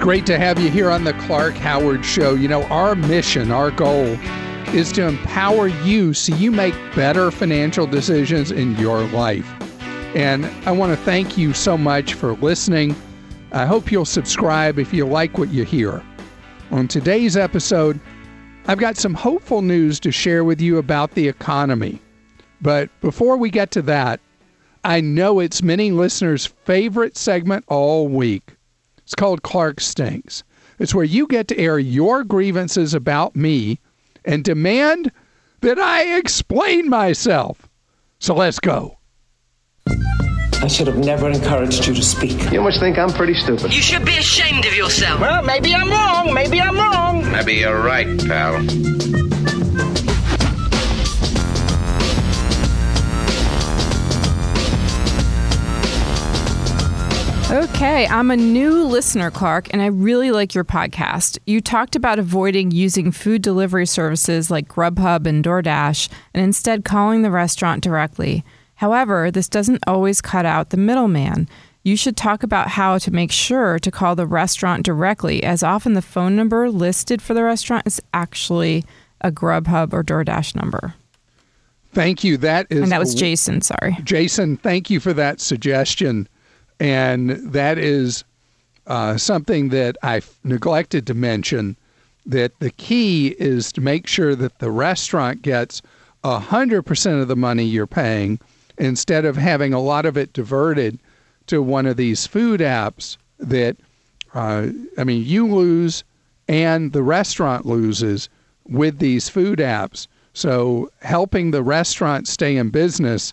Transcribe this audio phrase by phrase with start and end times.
[0.00, 2.34] Great to have you here on the Clark Howard Show.
[2.34, 4.06] You know, our mission, our goal
[4.74, 9.46] is to empower you so you make better financial decisions in your life.
[10.16, 12.96] And I want to thank you so much for listening.
[13.52, 16.02] I hope you'll subscribe if you like what you hear.
[16.70, 18.00] On today's episode,
[18.68, 22.00] I've got some hopeful news to share with you about the economy.
[22.62, 24.20] But before we get to that,
[24.82, 28.54] I know it's many listeners' favorite segment all week.
[29.10, 30.44] It's called Clark Stinks.
[30.78, 33.80] It's where you get to air your grievances about me
[34.24, 35.10] and demand
[35.62, 37.68] that I explain myself.
[38.20, 38.98] So let's go.
[39.88, 42.52] I should have never encouraged you to speak.
[42.52, 43.74] You must think I'm pretty stupid.
[43.74, 45.20] You should be ashamed of yourself.
[45.20, 46.32] Well, maybe I'm wrong.
[46.32, 47.32] Maybe I'm wrong.
[47.32, 48.60] Maybe you're right, pal.
[57.50, 61.36] Okay, I'm a new listener, Clark, and I really like your podcast.
[61.46, 67.22] You talked about avoiding using food delivery services like Grubhub and DoorDash and instead calling
[67.22, 68.44] the restaurant directly.
[68.76, 71.48] However, this doesn't always cut out the middleman.
[71.82, 75.94] You should talk about how to make sure to call the restaurant directly, as often
[75.94, 78.84] the phone number listed for the restaurant is actually
[79.22, 80.94] a Grubhub or DoorDash number.
[81.92, 82.36] Thank you.
[82.36, 83.98] That is And that was Jason, sorry.
[84.04, 86.28] Jason, thank you for that suggestion.
[86.80, 88.24] And that is
[88.86, 91.76] uh, something that I neglected to mention
[92.26, 95.82] that the key is to make sure that the restaurant gets
[96.24, 98.40] 100% of the money you're paying
[98.78, 100.98] instead of having a lot of it diverted
[101.46, 103.76] to one of these food apps that,
[104.34, 106.02] uh, I mean, you lose
[106.48, 108.28] and the restaurant loses
[108.66, 110.06] with these food apps.
[110.32, 113.32] So helping the restaurant stay in business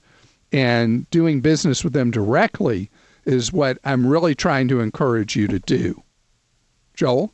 [0.52, 2.90] and doing business with them directly
[3.28, 6.02] is what I'm really trying to encourage you to do.
[6.94, 7.34] Joel?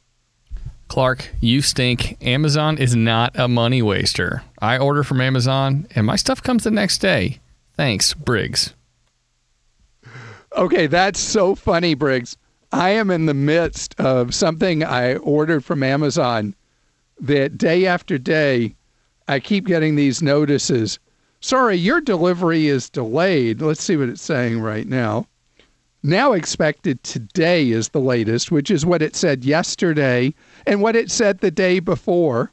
[0.90, 2.18] Clark, you stink.
[2.22, 4.44] Amazon is not a money waster.
[4.60, 7.40] I order from Amazon and my stuff comes the next day.
[7.76, 8.74] Thanks, Briggs.
[10.56, 12.38] Okay, that's so funny, Briggs.
[12.72, 16.56] I am in the midst of something I ordered from Amazon
[17.20, 18.76] that day after day,
[19.28, 21.00] I keep getting these notices.
[21.40, 23.62] Sorry, your delivery is delayed.
[23.62, 25.28] Let's see what it's saying right now.
[26.06, 30.34] Now expected today is the latest, which is what it said yesterday
[30.68, 32.52] and what it said the day before.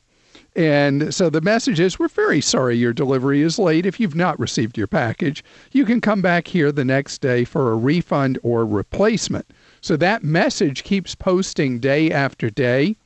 [0.55, 3.87] And so the message is We're very sorry your delivery is late.
[3.87, 7.73] If you've not received your package, you can come back here the next day for
[7.73, 9.51] a refund or replacement.
[9.81, 12.97] So that message keeps posting day after day.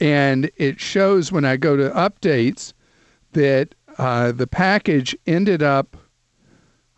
[0.00, 2.72] And it shows when I go to updates
[3.32, 5.96] that uh, the package ended up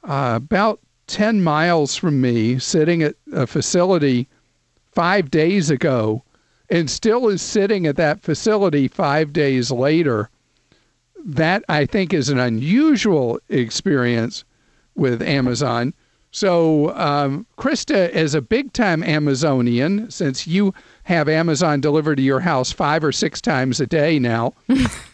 [0.03, 4.29] uh, about 10 miles from me, sitting at a facility
[4.93, 6.23] five days ago
[6.71, 10.31] and still is sitting at that facility five days later.
[11.25, 14.45] That I think is an unusual experience
[14.95, 15.95] with Amazon.
[16.31, 22.41] So, um, Christa, as a big time Amazonian, since you have Amazon delivered to your
[22.41, 24.53] house five or six times a day now,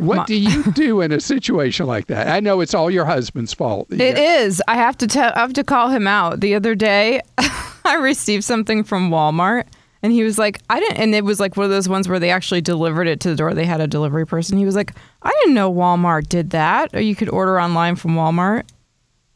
[0.00, 2.28] what do you do in a situation like that?
[2.28, 3.88] I know it's all your husband's fault.
[3.90, 4.62] It is.
[4.68, 5.32] I have to tell.
[5.34, 6.40] I have to call him out.
[6.40, 7.20] The other day,
[7.84, 9.64] I received something from Walmart,
[10.02, 12.18] and he was like, "I didn't." And it was like one of those ones where
[12.18, 13.54] they actually delivered it to the door.
[13.54, 14.58] They had a delivery person.
[14.58, 18.14] He was like, "I didn't know Walmart did that, or you could order online from
[18.14, 18.64] Walmart."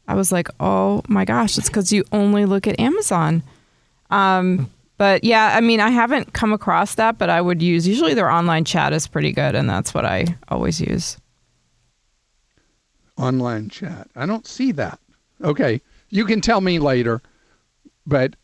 [0.07, 3.43] I was like, "Oh my gosh, it's because you only look at Amazon."
[4.11, 8.13] Um, but yeah, I mean, I haven't come across that, but I would use usually
[8.13, 11.17] their online chat is pretty good, and that's what I always use.
[13.17, 14.09] Online chat.
[14.15, 14.99] I don't see that.
[15.43, 17.21] Okay, you can tell me later.
[18.05, 18.35] But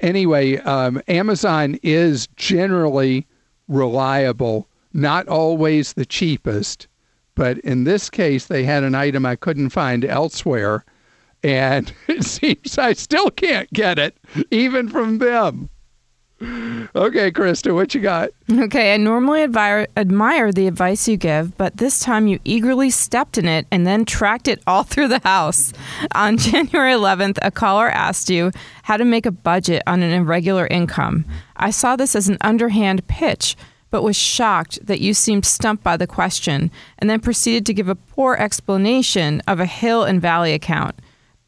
[0.00, 3.26] anyway, um, Amazon is generally
[3.68, 6.88] reliable, not always the cheapest,
[7.34, 10.84] but in this case, they had an item I couldn't find elsewhere,
[11.42, 14.16] and it seems I still can't get it,
[14.50, 15.68] even from them.
[16.40, 18.30] Okay, Christa, what you got?
[18.50, 23.38] Okay, I normally advire, admire the advice you give, but this time you eagerly stepped
[23.38, 25.72] in it and then tracked it all through the house.
[26.14, 28.52] On January 11th, a caller asked you
[28.84, 31.24] how to make a budget on an irregular income.
[31.56, 33.56] I saw this as an underhand pitch,
[33.90, 37.88] but was shocked that you seemed stumped by the question and then proceeded to give
[37.88, 40.94] a poor explanation of a hill and valley account.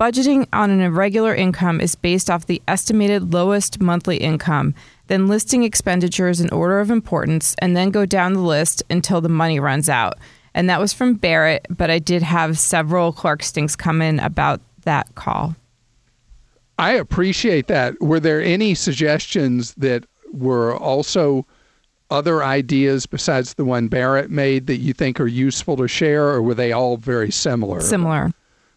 [0.01, 4.75] Budgeting on an irregular income is based off the estimated lowest monthly income,
[5.09, 9.29] then listing expenditures in order of importance, and then go down the list until the
[9.29, 10.15] money runs out.
[10.55, 14.63] And that was from Barrett, but I did have several Clark Stinks come in about
[14.85, 15.55] that call.
[16.79, 18.01] I appreciate that.
[18.01, 21.45] Were there any suggestions that were also
[22.11, 26.41] other ideas besides the one Barrett made that you think are useful to share, or
[26.41, 27.83] were they all very similar?
[27.83, 28.33] Similar.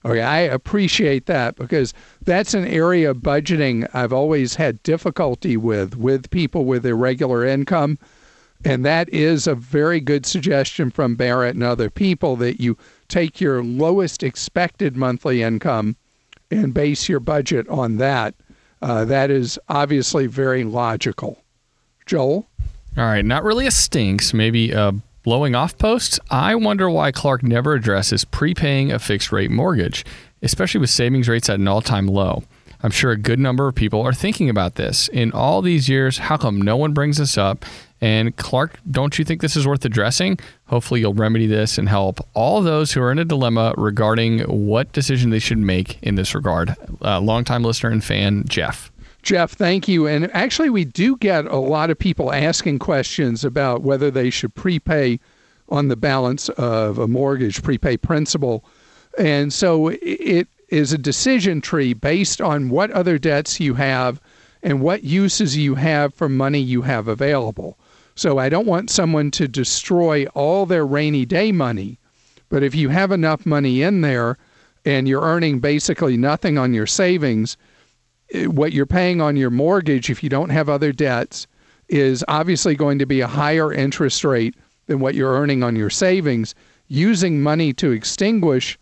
[0.06, 5.96] Okay, I appreciate that because that's an area of budgeting I've always had difficulty with
[5.96, 7.98] with people with irregular income.
[8.66, 12.78] And that is a very good suggestion from Barrett and other people that you
[13.10, 15.98] take your lowest expected monthly income
[16.50, 18.36] and base your budget on that.
[18.82, 21.44] Uh, that is obviously very logical.
[22.06, 22.48] Joel?
[22.98, 27.44] All right, not really a stinks, maybe a blowing off posts, I wonder why Clark
[27.44, 30.06] never addresses prepaying a fixed rate mortgage,
[30.42, 32.44] especially with savings rates at an all time low.
[32.84, 35.08] I'm sure a good number of people are thinking about this.
[35.08, 37.64] In all these years, how come no one brings this up?
[38.02, 40.38] And Clark, don't you think this is worth addressing?
[40.66, 44.92] Hopefully, you'll remedy this and help all those who are in a dilemma regarding what
[44.92, 46.76] decision they should make in this regard.
[47.02, 48.92] Uh, longtime listener and fan, Jeff.
[49.24, 50.06] Jeff, thank you.
[50.06, 54.54] And actually, we do get a lot of people asking questions about whether they should
[54.54, 55.20] prepay
[55.70, 58.66] on the balance of a mortgage, prepay principal.
[59.18, 64.20] And so it is a decision tree based on what other debts you have
[64.62, 67.78] and what uses you have for money you have available.
[68.16, 71.98] So I don't want someone to destroy all their rainy day money.
[72.50, 74.38] But if you have enough money in there
[74.84, 77.56] and you're earning basically nothing on your savings,
[78.34, 81.48] what you're paying on your mortgage if you don't have other debts
[81.90, 84.56] is obviously going to be a higher interest rate
[84.88, 86.56] than what you're earning on your savings.
[86.88, 88.78] Using money to extinguish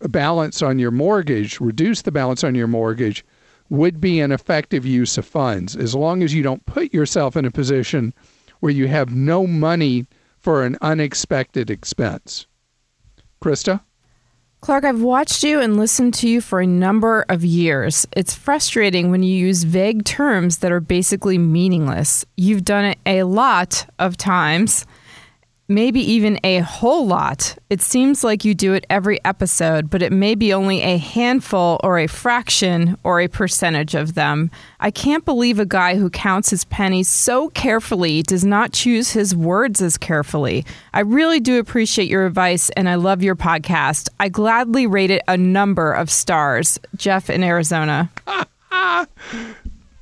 [0.00, 3.24] a balance on your mortgage, reduce the balance on your mortgage,
[3.70, 7.44] would be an effective use of funds as long as you don't put yourself in
[7.44, 8.12] a position
[8.60, 10.06] where you have no money
[10.38, 12.46] for an unexpected expense.
[13.42, 13.80] Christa?
[14.64, 18.06] Clark, I've watched you and listened to you for a number of years.
[18.16, 22.24] It's frustrating when you use vague terms that are basically meaningless.
[22.38, 24.86] You've done it a lot of times
[25.68, 27.56] maybe even a whole lot.
[27.70, 31.80] It seems like you do it every episode, but it may be only a handful
[31.82, 34.50] or a fraction or a percentage of them.
[34.80, 39.34] I can't believe a guy who counts his pennies so carefully does not choose his
[39.34, 40.66] words as carefully.
[40.92, 44.08] I really do appreciate your advice and I love your podcast.
[44.20, 46.78] I gladly rate it a number of stars.
[46.96, 48.10] Jeff in Arizona.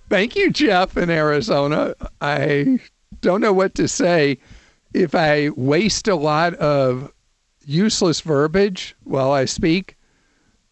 [0.08, 1.94] Thank you, Jeff in Arizona.
[2.20, 2.80] I
[3.20, 4.38] don't know what to say
[4.94, 7.12] if I waste a lot of
[7.64, 9.96] useless verbiage while I speak,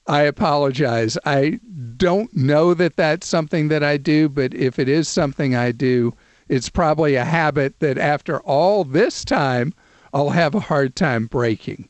[0.06, 1.16] I apologize.
[1.24, 1.60] I
[1.96, 6.14] don't know that that's something that I do, but if it is something I do,
[6.48, 9.72] it's probably a habit that after all this time,
[10.12, 11.88] I'll have a hard time breaking.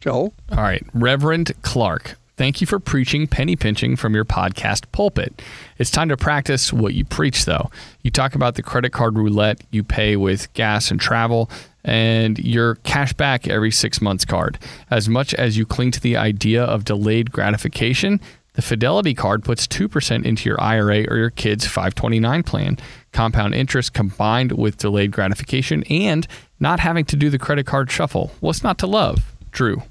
[0.00, 0.32] Joel?
[0.52, 0.86] All right.
[0.94, 5.42] Reverend Clark, Thank you for preaching penny pinching from your podcast pulpit.
[5.76, 7.70] It's time to practice what you preach, though.
[8.00, 11.50] You talk about the credit card roulette you pay with gas and travel,
[11.84, 14.58] and your cash back every six months card.
[14.90, 18.22] As much as you cling to the idea of delayed gratification,
[18.54, 22.78] the Fidelity card puts 2% into your IRA or your kid's 529 plan.
[23.12, 26.26] Compound interest combined with delayed gratification and
[26.58, 28.32] not having to do the credit card shuffle.
[28.40, 29.34] What's not to love?
[29.50, 29.82] Drew.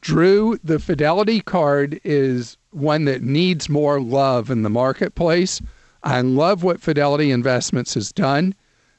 [0.00, 5.60] Drew, the Fidelity card is one that needs more love in the marketplace.
[6.02, 8.54] I love what Fidelity Investments has done.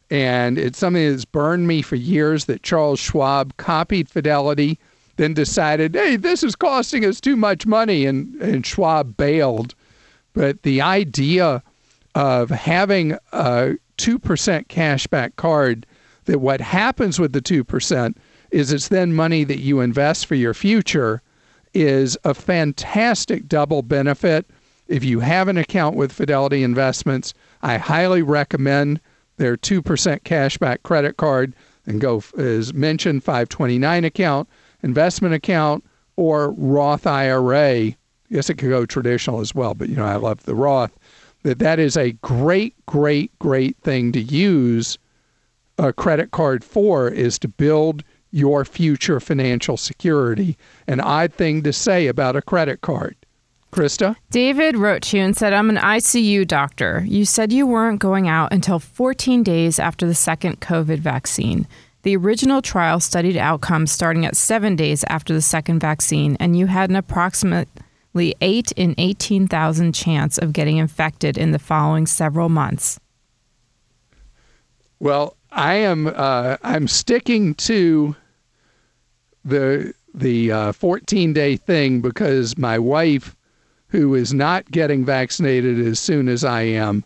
[0.09, 4.77] And it's something that's burned me for years that Charles Schwab copied Fidelity,
[5.15, 8.05] then decided, hey, this is costing us too much money.
[8.05, 9.73] And, and Schwab bailed.
[10.33, 11.63] But the idea
[12.13, 15.85] of having a 2% cashback card,
[16.25, 18.15] that what happens with the 2%
[18.51, 21.21] is it's then money that you invest for your future
[21.73, 24.49] is a fantastic double benefit.
[24.87, 28.99] If you have an account with Fidelity Investments, I highly recommend
[29.37, 29.81] their 2%
[30.21, 31.55] cashback credit card
[31.85, 34.49] and go, as mentioned, 529 account,
[34.83, 35.83] investment account,
[36.15, 37.93] or Roth IRA.
[38.29, 40.97] Yes, it could go traditional as well, but you know, I love the Roth.
[41.43, 44.97] that that is a great, great, great thing to use
[45.77, 50.57] a credit card for is to build your future financial security.
[50.87, 53.15] An odd thing to say about a credit card.
[53.71, 54.17] Christa?
[54.29, 57.03] David wrote to you and said, I'm an ICU doctor.
[57.07, 61.67] You said you weren't going out until 14 days after the second COVID vaccine.
[62.03, 66.65] The original trial studied outcomes starting at seven days after the second vaccine, and you
[66.65, 72.99] had an approximately 8 in 18,000 chance of getting infected in the following several months.
[74.99, 78.15] Well, I am uh, I'm sticking to
[79.45, 83.35] the the uh, 14 day thing because my wife,
[83.87, 87.05] who is not getting vaccinated as soon as I am,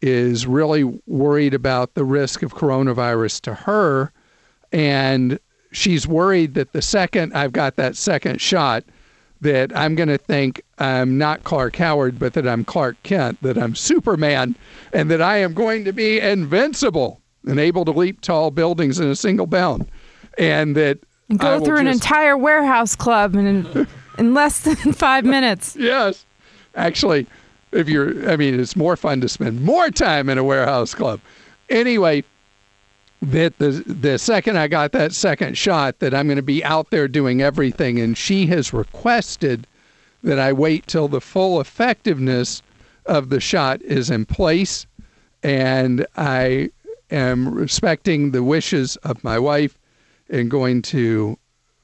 [0.00, 4.12] is really worried about the risk of coronavirus to her,
[4.72, 5.38] and
[5.72, 8.84] she's worried that the second I've got that second shot,
[9.40, 13.58] that I'm going to think I'm not Clark Howard, but that I'm Clark Kent, that
[13.58, 14.54] I'm Superman,
[14.92, 19.08] and that I am going to be invincible and able to leap tall buildings in
[19.08, 19.88] a single bound,
[20.38, 23.86] and that And go through an just- entire warehouse club in,
[24.18, 25.76] in less than five minutes.
[25.76, 26.24] Yes,
[26.74, 27.26] actually,
[27.72, 31.20] if you're, I mean, it's more fun to spend more time in a warehouse club.
[31.68, 32.22] Anyway,
[33.22, 36.90] that the the second I got that second shot, that I'm going to be out
[36.90, 39.66] there doing everything, and she has requested
[40.22, 42.62] that I wait till the full effectiveness
[43.06, 44.86] of the shot is in place,
[45.42, 46.70] and I
[47.10, 49.76] am respecting the wishes of my wife
[50.28, 51.38] and going to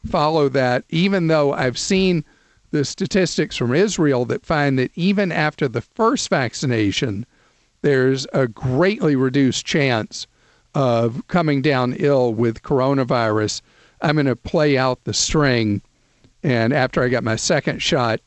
[0.07, 2.25] follow that, even though I've seen
[2.71, 7.27] the statistics from Israel that find that even after the first vaccination,
[7.83, 10.27] there's a greatly reduced chance
[10.75, 13.61] of coming down ill with coronavirus.
[14.01, 15.83] I'm going to play out the string.
[16.43, 18.21] And after I get my second shot,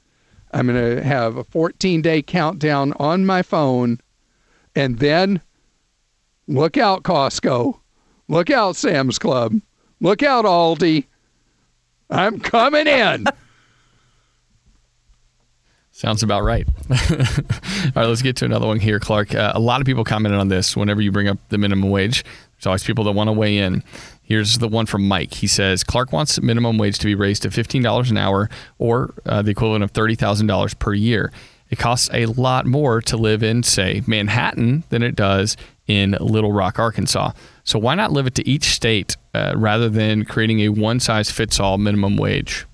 [0.51, 3.99] I'm going to have a 14 day countdown on my phone.
[4.75, 5.41] And then
[6.47, 7.79] look out, Costco.
[8.27, 9.59] Look out, Sam's Club.
[10.05, 11.05] Look out, Aldi.
[12.11, 13.25] I'm coming in.
[15.89, 16.67] Sounds about right.
[16.91, 16.97] All
[17.95, 19.33] right, let's get to another one here, Clark.
[19.33, 22.23] Uh, a lot of people commented on this whenever you bring up the minimum wage.
[22.23, 23.83] There's always people that want to weigh in.
[24.21, 25.33] Here's the one from Mike.
[25.33, 28.47] He says Clark wants minimum wage to be raised to $15 an hour
[28.77, 31.31] or uh, the equivalent of $30,000 per year.
[31.71, 35.57] It costs a lot more to live in, say, Manhattan than it does
[35.87, 37.31] in Little Rock, Arkansas.
[37.65, 41.31] So why not live it to each state uh, rather than creating a one size
[41.31, 42.65] fits all minimum wage?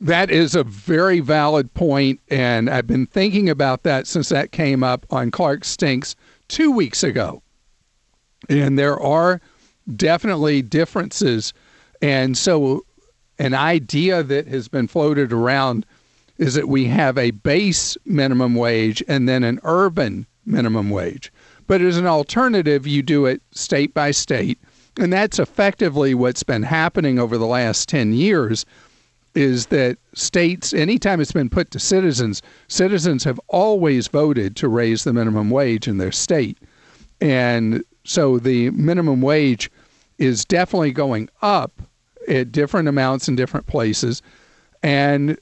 [0.00, 4.82] That is a very valid point, and I've been thinking about that since that came
[4.82, 6.16] up on Clark Stinks
[6.48, 7.40] two weeks ago.
[8.50, 9.40] And there are
[9.94, 11.54] definitely differences.
[12.02, 12.84] And so,
[13.38, 15.86] an idea that has been floated around
[16.38, 21.32] is that we have a base minimum wage and then an urban minimum wage.
[21.66, 24.58] But as an alternative, you do it state by state.
[24.98, 28.64] And that's effectively what's been happening over the last 10 years
[29.34, 35.02] is that states, anytime it's been put to citizens, citizens have always voted to raise
[35.02, 36.58] the minimum wage in their state.
[37.20, 39.70] And so the minimum wage
[40.18, 41.82] is definitely going up
[42.28, 44.22] at different amounts in different places.
[44.84, 45.36] And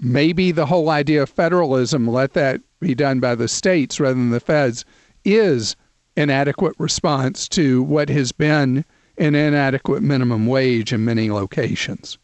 [0.00, 4.30] maybe the whole idea of federalism, let that be done by the states rather than
[4.30, 4.84] the feds,
[5.24, 5.76] is
[6.16, 8.84] an adequate response to what has been
[9.18, 12.18] an inadequate minimum wage in many locations.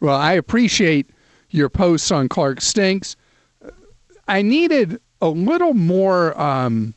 [0.00, 1.10] Well, I appreciate
[1.50, 3.16] your posts on Clark Stinks.
[4.28, 6.94] I needed a little more um,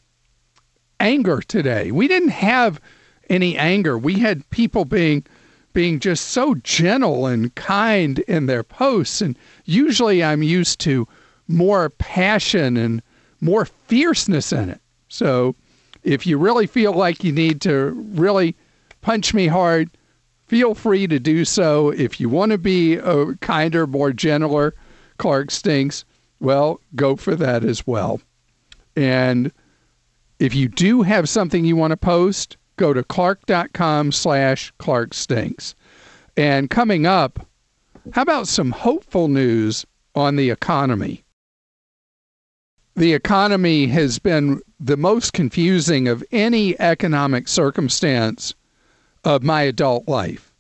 [0.99, 1.91] anger today.
[1.91, 2.81] We didn't have
[3.29, 3.97] any anger.
[3.97, 5.25] We had people being
[5.73, 11.07] being just so gentle and kind in their posts, and usually I'm used to
[11.47, 13.03] more passion and
[13.41, 14.81] more fierceness in it.
[15.07, 15.55] So,
[16.03, 18.55] if you really feel like you need to really
[19.01, 19.89] punch me hard,
[20.47, 21.89] feel free to do so.
[21.89, 24.73] If you want to be a kinder, more gentler
[25.17, 26.05] Clark Stinks,
[26.39, 28.21] well, go for that as well.
[28.95, 29.51] And
[30.39, 35.75] if you do have something you want to post, go to clark.com slash Clark Stinks.
[36.35, 37.39] And coming up,
[38.13, 39.85] how about some hopeful news
[40.15, 41.23] on the economy?
[42.95, 48.53] The economy has been the most confusing of any economic circumstance
[49.23, 50.53] of my adult life.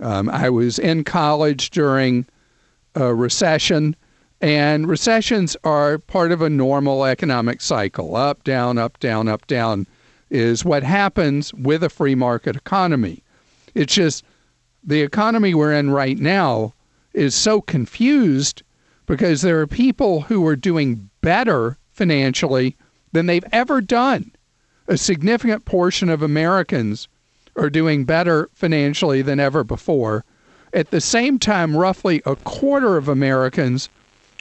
[0.00, 2.26] Um, I was in college during
[2.94, 3.94] a recession,
[4.40, 8.16] and recessions are part of a normal economic cycle.
[8.16, 9.86] Up, down, up, down, up, down
[10.30, 13.22] is what happens with a free market economy.
[13.74, 14.24] It's just
[14.82, 16.74] the economy we're in right now
[17.12, 18.62] is so confused
[19.06, 22.76] because there are people who are doing better financially
[23.12, 24.32] than they've ever done.
[24.88, 27.08] A significant portion of Americans
[27.56, 30.24] are doing better financially than ever before.
[30.72, 33.88] At the same time, roughly a quarter of Americans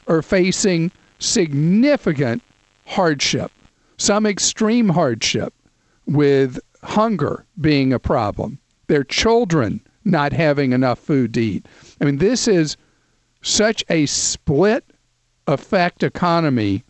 [0.07, 2.41] are facing significant
[2.85, 3.51] hardship,
[3.97, 5.53] some extreme hardship,
[6.05, 11.65] with hunger being a problem, their children not having enough food to eat.
[12.01, 12.77] I mean, this is
[13.41, 14.83] such a split
[15.47, 16.83] effect economy,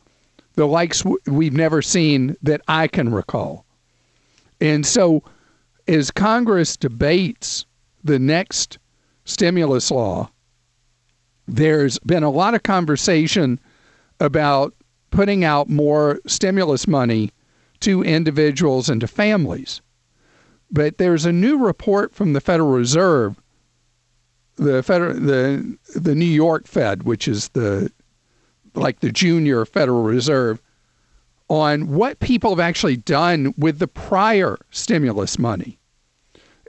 [0.60, 3.66] the likes we've never seen that I can recall.
[4.60, 5.24] And so,
[5.88, 7.66] as Congress debates
[8.04, 8.78] the next
[9.24, 10.30] stimulus law,
[11.48, 13.58] there's been a lot of conversation
[14.20, 14.76] about
[15.12, 17.32] putting out more stimulus money
[17.80, 19.80] to individuals and to families.
[20.70, 23.40] But there's a new report from the Federal Reserve,
[24.58, 27.90] the Federal, the the New York Fed, which is the
[28.76, 30.62] like the junior Federal Reserve,
[31.50, 35.80] on what people have actually done with the prior stimulus money.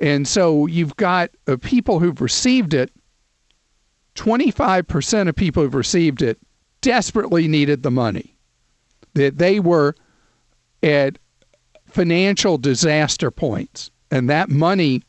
[0.00, 2.90] And so you've got uh, people who've received it.
[4.14, 6.38] 25% of people who've received it
[6.80, 8.35] desperately needed the money.
[9.14, 9.95] That they were
[10.83, 11.19] at
[11.87, 15.02] financial disaster points, and that money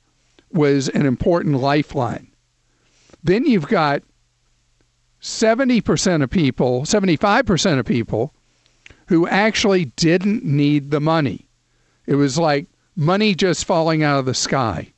[0.51, 2.27] was an important lifeline.
[3.23, 4.03] Then you've got
[5.21, 8.33] 70% of people, 75% of people
[9.07, 11.47] who actually didn't need the money.
[12.07, 14.93] It was like money just falling out of the sky.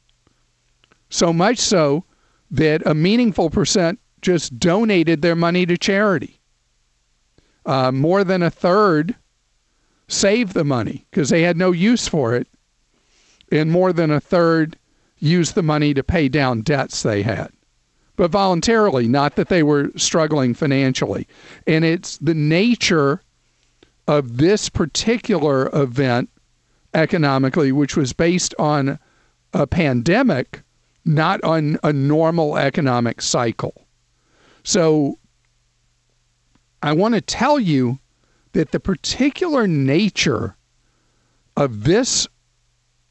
[1.10, 2.06] So much so
[2.52, 6.40] that a meaningful percent just donated their money to charity.
[7.66, 9.16] Uh, more than a third
[10.08, 12.48] saved the money because they had no use for it,
[13.52, 14.78] and more than a third
[15.20, 17.52] used the money to pay down debts they had,
[18.16, 21.28] but voluntarily, not that they were struggling financially.
[21.66, 23.22] And it's the nature
[24.08, 26.30] of this particular event
[26.94, 29.00] economically, which was based on
[29.54, 30.62] a pandemic,
[31.06, 33.86] not on a normal economic cycle.
[34.64, 35.18] So
[36.82, 38.00] I want to tell you
[38.54, 40.56] that the particular nature
[41.58, 42.28] of this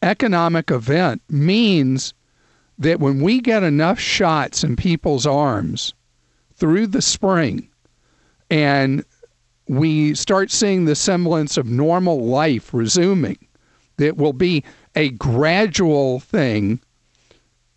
[0.02, 2.14] economic event means
[2.78, 5.94] that when we get enough shots in people's arms
[6.56, 7.68] through the spring
[8.50, 9.04] and
[9.68, 13.38] we start seeing the semblance of normal life resuming,
[13.96, 16.80] that will be a gradual thing.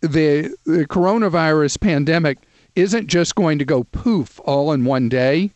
[0.00, 2.38] The, the coronavirus pandemic
[2.74, 5.52] isn't just going to go poof all in one day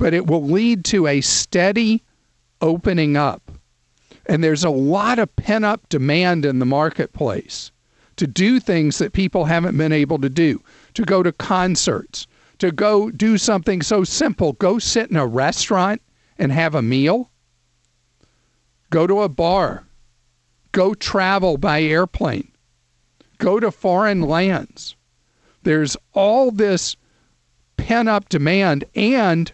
[0.00, 2.02] but it will lead to a steady
[2.62, 3.52] opening up.
[4.24, 7.70] And there's a lot of pent up demand in the marketplace
[8.20, 12.26] to do things that people haven't been able to do, to go to concerts,
[12.58, 14.52] to go do something so simple.
[14.52, 16.02] Go sit in a restaurant
[16.38, 17.30] and have a meal.
[18.90, 19.86] Go to a bar.
[20.72, 22.52] Go travel by airplane.
[23.38, 24.96] Go to foreign lands.
[25.62, 26.96] There's all this
[27.78, 29.50] pent up demand and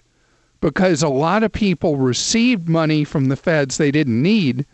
[0.60, 4.66] because a lot of people received money from the feds they didn't need,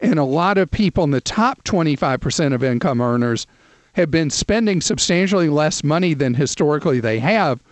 [0.00, 3.46] and a lot of people in the top 25% of income earners
[3.94, 7.62] have been spending substantially less money than historically they have.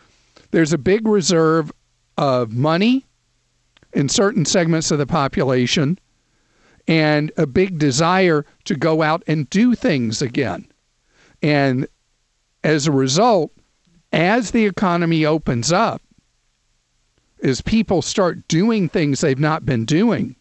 [0.50, 1.70] There's a big reserve
[2.16, 3.04] of money
[3.92, 5.98] in certain segments of the population
[6.88, 10.66] and a big desire to go out and do things again.
[11.42, 11.86] And
[12.62, 13.52] as a result,
[14.12, 16.00] as the economy opens up,
[17.42, 20.36] as people start doing things they've not been doing,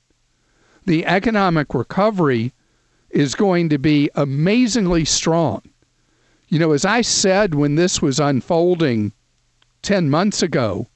[0.86, 2.54] the economic recovery
[3.10, 5.62] is going to be amazingly strong.
[6.50, 9.14] You know, as I said when this was unfolding
[9.84, 10.88] 10 months ago,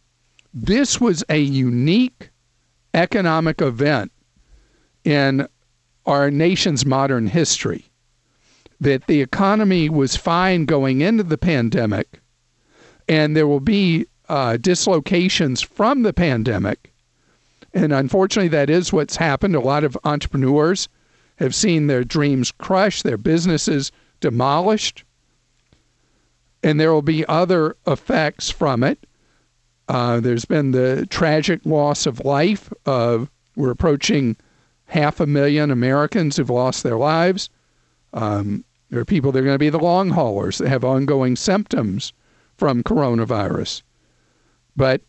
[0.53, 2.29] this was a unique
[2.93, 4.11] economic event
[5.03, 5.47] in
[6.05, 7.85] our nation's modern history.
[8.79, 12.19] That the economy was fine going into the pandemic,
[13.07, 16.93] and there will be uh, dislocations from the pandemic.
[17.77, 19.55] And unfortunately, that is what's happened.
[19.55, 20.89] A lot of entrepreneurs
[21.35, 25.03] have seen their dreams crushed, their businesses demolished,
[26.63, 29.05] and there will be other effects from it.
[29.87, 34.35] Uh, there's been the tragic loss of life of we're approaching
[34.85, 37.47] half a million Americans who've lost their lives.
[38.11, 41.35] Um, there are people that are going to be the long haulers that have ongoing
[41.35, 42.11] symptoms
[42.57, 43.83] from coronavirus.
[44.75, 45.01] But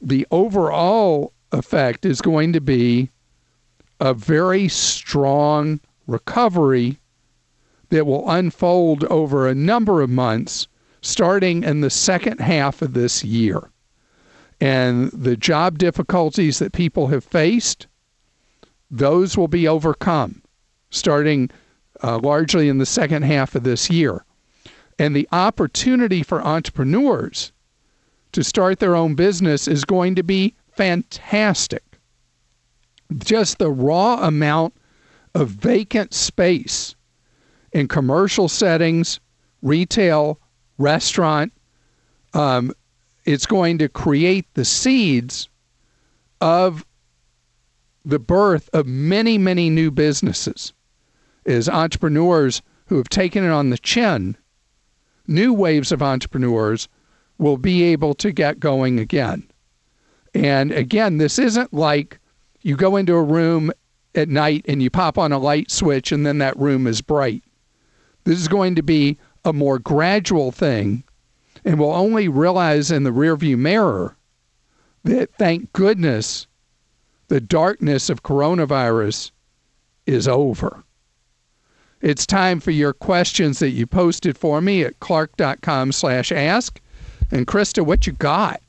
[0.00, 3.10] the overall effect is going to be
[4.00, 6.98] a very strong recovery
[7.88, 10.68] that will unfold over a number of months
[11.02, 13.70] starting in the second half of this year.
[14.60, 17.86] And the job difficulties that people have faced,
[18.90, 20.42] those will be overcome
[20.90, 21.50] starting
[22.02, 24.24] uh, largely in the second half of this year.
[24.98, 27.52] And the opportunity for entrepreneurs
[28.32, 31.82] to start their own business is going to be fantastic.
[33.18, 34.74] Just the raw amount
[35.34, 36.94] of vacant space
[37.72, 39.20] in commercial settings,
[39.62, 40.40] retail,
[40.78, 41.52] restaurant,
[42.34, 42.72] um,
[43.24, 45.48] it's going to create the seeds
[46.40, 46.84] of
[48.04, 50.72] the birth of many, many new businesses.
[51.44, 54.36] Is entrepreneurs who have taken it on the chin,
[55.26, 56.88] new waves of entrepreneurs
[57.38, 59.48] will be able to get going again.
[60.36, 62.18] And again, this isn't like
[62.60, 63.72] you go into a room
[64.14, 67.42] at night and you pop on a light switch and then that room is bright.
[68.24, 71.04] This is going to be a more gradual thing
[71.64, 74.14] and we'll only realize in the rearview mirror
[75.04, 76.46] that thank goodness
[77.28, 79.30] the darkness of coronavirus
[80.04, 80.84] is over.
[82.02, 86.78] It's time for your questions that you posted for me at clark.com slash ask.
[87.30, 88.60] And Christa, what you got?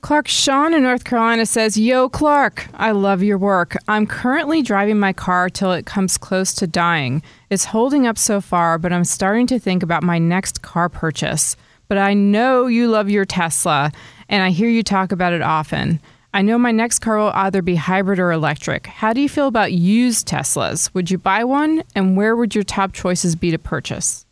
[0.00, 3.76] Clark Sean in North Carolina says, Yo, Clark, I love your work.
[3.86, 7.22] I'm currently driving my car till it comes close to dying.
[7.50, 11.54] It's holding up so far, but I'm starting to think about my next car purchase.
[11.86, 13.92] But I know you love your Tesla,
[14.28, 16.00] and I hear you talk about it often.
[16.32, 18.86] I know my next car will either be hybrid or electric.
[18.86, 20.92] How do you feel about used Teslas?
[20.94, 21.82] Would you buy one?
[21.94, 24.24] And where would your top choices be to purchase?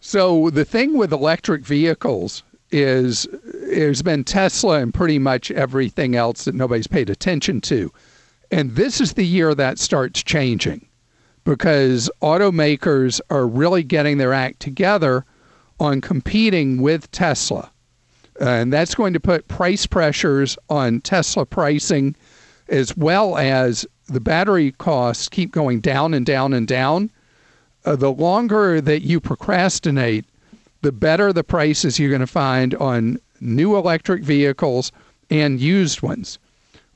[0.00, 2.42] So, the thing with electric vehicles
[2.74, 7.92] is there's been Tesla and pretty much everything else that nobody's paid attention to.
[8.50, 10.86] And this is the year that starts changing
[11.44, 15.24] because automakers are really getting their act together
[15.78, 17.70] on competing with Tesla.
[18.40, 22.16] And that's going to put price pressures on Tesla pricing
[22.68, 27.10] as well as the battery costs keep going down and down and down.
[27.84, 30.24] Uh, the longer that you procrastinate,
[30.84, 34.92] the better the prices you're going to find on new electric vehicles
[35.30, 36.38] and used ones.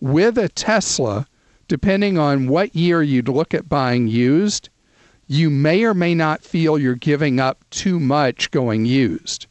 [0.01, 1.27] With a Tesla,
[1.67, 4.69] depending on what year you'd look at buying used,
[5.27, 9.47] you may or may not feel you're giving up too much going used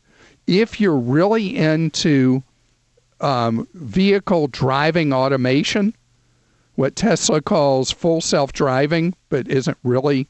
[0.48, 2.42] if you're really into
[3.20, 5.94] um, vehicle driving automation,
[6.76, 10.28] what Tesla calls full self driving, but isn't really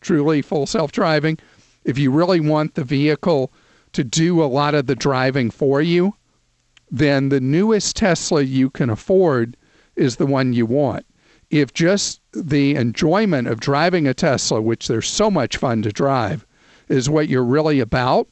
[0.00, 1.38] truly full self driving,
[1.84, 3.52] if you really want the vehicle
[3.92, 6.14] to do a lot of the driving for you,
[6.90, 9.56] then the newest Tesla you can afford
[9.96, 11.04] is the one you want.
[11.50, 16.46] If just the enjoyment of driving a Tesla, which there's so much fun to drive,
[16.88, 18.28] is what you're really about,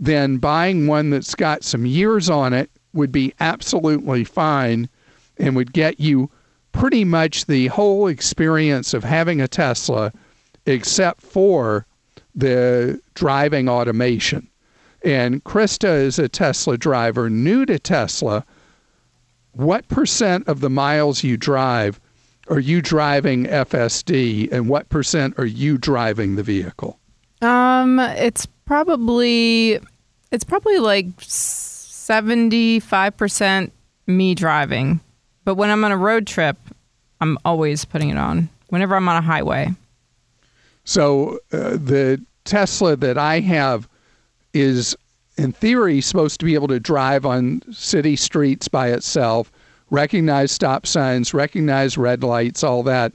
[0.00, 4.88] then buying one that's got some years on it would be absolutely fine
[5.38, 6.30] and would get you
[6.72, 10.12] pretty much the whole experience of having a Tesla
[10.66, 11.86] except for
[12.38, 14.48] the driving automation.
[15.04, 18.46] And Christa is a Tesla driver, new to Tesla.
[19.52, 22.00] What percent of the miles you drive
[22.48, 26.98] are you driving FSD, and what percent are you driving the vehicle?
[27.42, 29.78] Um, it's probably
[30.30, 33.70] it's probably like 75%
[34.06, 35.00] me driving.
[35.44, 36.56] But when I'm on a road trip,
[37.20, 39.70] I'm always putting it on whenever I'm on a highway.
[40.88, 43.88] So uh, the Tesla that I have
[44.54, 44.96] is
[45.36, 49.52] in theory supposed to be able to drive on city streets by itself,
[49.90, 53.12] recognize stop signs, recognize red lights, all that.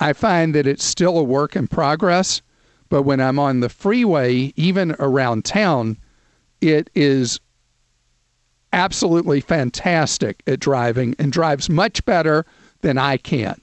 [0.00, 2.40] I find that it's still a work in progress
[2.88, 5.96] but when I'm on the freeway, even around town,
[6.60, 7.38] it is
[8.72, 12.44] absolutely fantastic at driving and drives much better
[12.80, 13.60] than I can.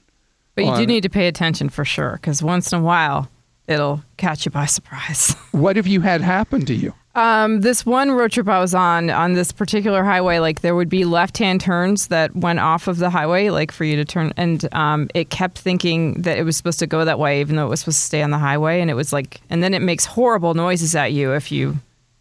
[0.54, 3.28] But you do need to pay attention for sure because once in a while
[3.68, 5.34] it'll catch you by surprise.
[5.52, 6.94] what have you had happen to you?
[7.14, 10.90] Um, this one road trip I was on on this particular highway, like there would
[10.90, 14.68] be left-hand turns that went off of the highway, like for you to turn, and
[14.74, 17.70] um, it kept thinking that it was supposed to go that way, even though it
[17.70, 20.04] was supposed to stay on the highway, and it was like, and then it makes
[20.04, 21.76] horrible noises at you if you,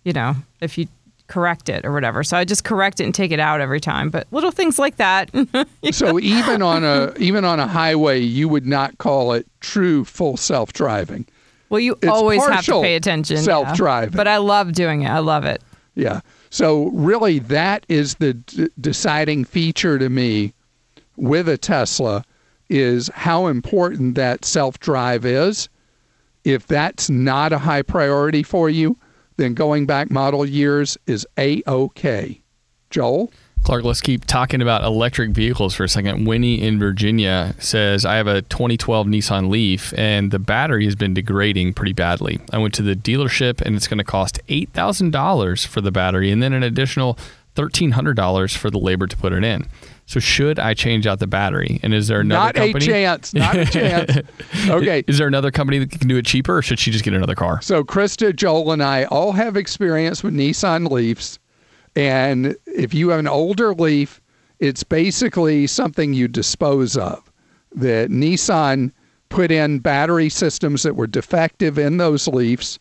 [0.06, 0.88] you know, if you
[1.28, 2.24] correct it or whatever.
[2.24, 4.10] So I just correct it and take it out every time.
[4.10, 5.30] But little things like that.
[5.92, 10.38] so even on a even on a highway, you would not call it true full
[10.38, 11.26] self driving.
[11.70, 13.38] Well, you It's always have to pay attention.
[13.38, 13.44] yeah.
[13.44, 14.16] self-driving.
[14.16, 15.10] But I love doing it.
[15.10, 15.62] I love it.
[15.96, 16.22] Yeah.
[16.50, 20.54] So really, that is the d- deciding feature to me
[21.18, 22.24] with a Tesla
[22.70, 25.70] is how important that self drive is.
[26.44, 28.98] If that's not a high priority for you,
[29.38, 32.42] then going back model years is a okay.
[32.90, 33.32] Joel.
[33.66, 36.26] Clark, let's keep talking about electric vehicles for a second.
[36.26, 41.16] Winnie in Virginia says, I have a 2012 Nissan Leaf and the battery has been
[41.16, 42.40] degrading pretty badly.
[42.54, 46.44] I went to the dealership and it's going to cost $8,000 for the battery and
[46.44, 47.18] then an additional
[47.56, 49.66] $1,300 for the labor to put it in.
[50.06, 51.80] So should I change out the battery?
[51.82, 52.86] And is there another Not company?
[52.86, 53.34] a chance.
[53.34, 54.16] Not a chance.
[54.70, 55.04] Okay.
[55.08, 57.36] Is there another company that can do it cheaper or should she just get another
[57.36, 57.62] car?
[57.62, 61.40] So Christa, Joel, and I all have experience with Nissan Leafs.
[61.96, 64.22] And if you have an older Leaf,
[64.60, 67.32] it's basically something you dispose of.
[67.74, 68.92] That Nissan
[69.30, 72.80] put in battery systems that were defective in those Leafs,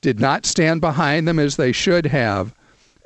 [0.00, 2.54] did not stand behind them as they should have.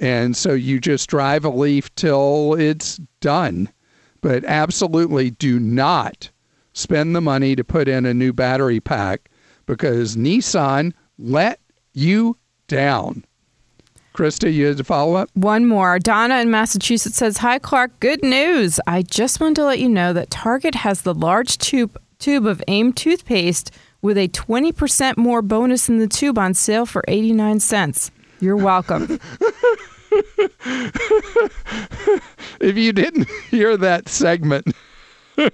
[0.00, 3.68] And so you just drive a Leaf till it's done.
[4.22, 6.30] But absolutely do not
[6.72, 9.30] spend the money to put in a new battery pack
[9.66, 11.60] because Nissan let
[11.92, 12.36] you
[12.68, 13.24] down.
[14.16, 15.28] Christa, you had to follow up?
[15.34, 15.98] One more.
[15.98, 18.00] Donna in Massachusetts says, Hi, Clark.
[18.00, 18.80] Good news.
[18.86, 22.62] I just wanted to let you know that Target has the large tube, tube of
[22.66, 28.10] AIM toothpaste with a 20% more bonus in the tube on sale for 89 cents.
[28.40, 29.20] You're welcome.
[32.58, 34.74] If you didn't hear that segment,
[35.36, 35.50] oh,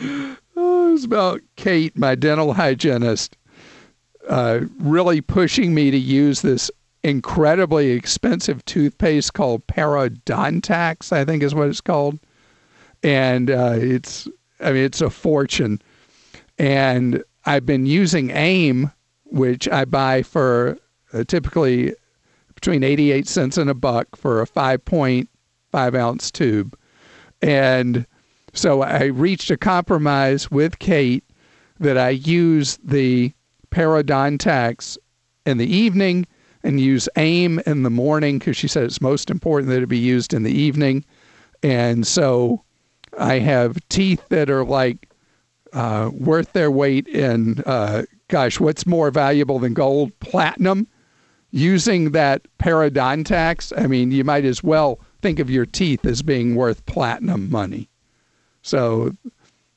[0.00, 3.36] it was about Kate, my dental hygienist,
[4.28, 6.70] uh, really pushing me to use this
[7.02, 12.18] incredibly expensive toothpaste called Parodontax, I think is what it's called.
[13.02, 14.28] And uh, it's,
[14.60, 15.80] I mean, it's a fortune.
[16.58, 18.90] And I've been using AIM,
[19.24, 20.78] which I buy for
[21.12, 21.94] uh, typically
[22.54, 26.76] between 88 cents and a buck for a 5.5 ounce tube.
[27.40, 28.04] And
[28.52, 31.24] so I reached a compromise with Kate
[31.78, 33.32] that I use the
[33.70, 34.98] Parodontax
[35.46, 36.26] in the evening
[36.62, 39.98] and use AIM in the morning because she said it's most important that it be
[39.98, 41.04] used in the evening.
[41.62, 42.62] And so
[43.18, 45.08] I have teeth that are like
[45.72, 50.18] uh, worth their weight in, uh, gosh, what's more valuable than gold?
[50.20, 50.86] Platinum
[51.50, 56.54] using that parodontax, I mean, you might as well think of your teeth as being
[56.54, 57.88] worth platinum money.
[58.62, 59.12] So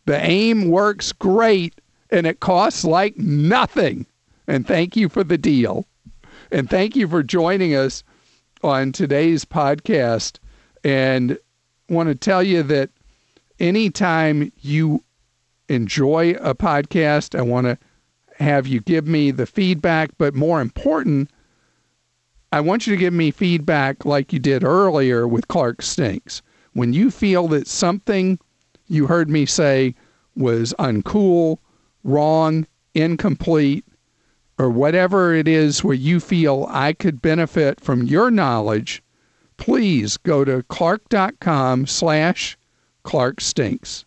[0.06, 4.06] the AIM works great and it costs like nothing.
[4.48, 5.88] And thank you for the deal.
[6.51, 8.03] And thank you for joining us
[8.61, 10.37] on today's podcast.
[10.83, 11.37] And
[11.89, 12.89] want to tell you that
[13.59, 15.03] anytime you
[15.69, 17.77] enjoy a podcast, I want to
[18.35, 21.29] have you give me the feedback, but more important,
[22.51, 26.41] I want you to give me feedback like you did earlier with Clark Stinks.
[26.73, 28.39] When you feel that something
[28.87, 29.95] you heard me say
[30.35, 31.59] was uncool,
[32.03, 33.85] wrong, incomplete,
[34.62, 39.02] or whatever it is where you feel I could benefit from your knowledge,
[39.58, 42.60] please go to clark.com slash
[43.02, 44.06] Clark Stinks.